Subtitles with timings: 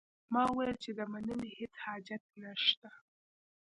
[0.33, 2.89] ما وویل چې د مننې هیڅ حاجت نه شته.